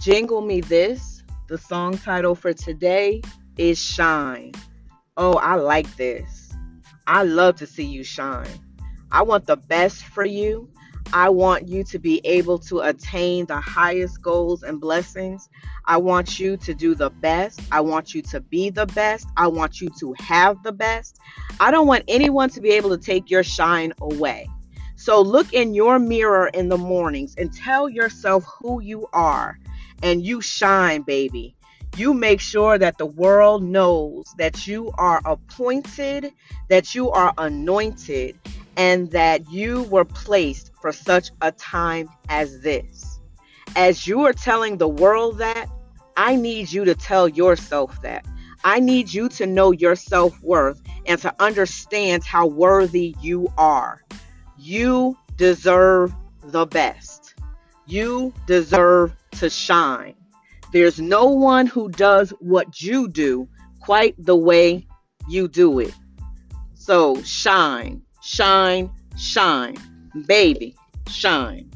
Jingle 0.00 0.40
Me 0.40 0.62
This, 0.62 1.22
the 1.46 1.58
song 1.58 1.98
title 1.98 2.34
for 2.34 2.54
today 2.54 3.20
is 3.58 3.78
Shine. 3.78 4.52
Oh, 5.18 5.34
I 5.34 5.56
like 5.56 5.94
this. 5.96 6.54
I 7.06 7.24
love 7.24 7.56
to 7.56 7.66
see 7.66 7.84
you 7.84 8.02
shine. 8.02 8.48
I 9.12 9.20
want 9.20 9.44
the 9.44 9.58
best 9.58 10.04
for 10.06 10.24
you. 10.24 10.70
I 11.12 11.28
want 11.28 11.68
you 11.68 11.84
to 11.84 11.98
be 11.98 12.22
able 12.24 12.58
to 12.60 12.80
attain 12.80 13.44
the 13.44 13.60
highest 13.60 14.22
goals 14.22 14.62
and 14.62 14.80
blessings. 14.80 15.50
I 15.84 15.98
want 15.98 16.40
you 16.40 16.56
to 16.56 16.72
do 16.72 16.94
the 16.94 17.10
best. 17.10 17.60
I 17.70 17.82
want 17.82 18.14
you 18.14 18.22
to 18.22 18.40
be 18.40 18.70
the 18.70 18.86
best. 18.86 19.28
I 19.36 19.48
want 19.48 19.82
you 19.82 19.90
to 19.98 20.14
have 20.18 20.62
the 20.62 20.72
best. 20.72 21.18
I 21.60 21.70
don't 21.70 21.86
want 21.86 22.04
anyone 22.08 22.48
to 22.50 22.62
be 22.62 22.70
able 22.70 22.96
to 22.96 23.04
take 23.04 23.30
your 23.30 23.42
shine 23.42 23.92
away. 24.00 24.48
So 24.96 25.20
look 25.20 25.52
in 25.52 25.74
your 25.74 25.98
mirror 25.98 26.48
in 26.54 26.70
the 26.70 26.78
mornings 26.78 27.34
and 27.36 27.52
tell 27.52 27.90
yourself 27.90 28.44
who 28.44 28.80
you 28.80 29.06
are. 29.12 29.58
And 30.02 30.24
you 30.24 30.40
shine, 30.40 31.02
baby. 31.02 31.54
You 31.96 32.14
make 32.14 32.40
sure 32.40 32.78
that 32.78 32.98
the 32.98 33.06
world 33.06 33.62
knows 33.62 34.26
that 34.38 34.66
you 34.66 34.92
are 34.96 35.20
appointed, 35.24 36.32
that 36.68 36.94
you 36.94 37.10
are 37.10 37.34
anointed, 37.36 38.38
and 38.76 39.10
that 39.10 39.50
you 39.50 39.82
were 39.84 40.04
placed 40.04 40.70
for 40.80 40.92
such 40.92 41.30
a 41.42 41.52
time 41.52 42.08
as 42.28 42.60
this. 42.60 43.20
As 43.76 44.06
you 44.06 44.24
are 44.24 44.32
telling 44.32 44.78
the 44.78 44.88
world 44.88 45.38
that, 45.38 45.68
I 46.16 46.36
need 46.36 46.72
you 46.72 46.84
to 46.84 46.94
tell 46.94 47.28
yourself 47.28 48.00
that. 48.02 48.24
I 48.64 48.78
need 48.78 49.12
you 49.12 49.28
to 49.30 49.46
know 49.46 49.72
your 49.72 49.96
self 49.96 50.40
worth 50.42 50.80
and 51.06 51.20
to 51.22 51.34
understand 51.40 52.24
how 52.24 52.46
worthy 52.46 53.16
you 53.20 53.52
are. 53.56 54.04
You 54.58 55.16
deserve 55.36 56.14
the 56.42 56.66
best. 56.66 57.19
You 57.90 58.32
deserve 58.46 59.14
to 59.32 59.50
shine. 59.50 60.14
There's 60.72 61.00
no 61.00 61.26
one 61.26 61.66
who 61.66 61.90
does 61.90 62.30
what 62.38 62.80
you 62.80 63.08
do 63.08 63.48
quite 63.80 64.14
the 64.18 64.36
way 64.36 64.86
you 65.28 65.48
do 65.48 65.80
it. 65.80 65.94
So 66.74 67.20
shine 67.22 68.02
shine, 68.20 68.90
shine. 69.16 69.76
Baby, 70.26 70.76
shine. 71.08 71.70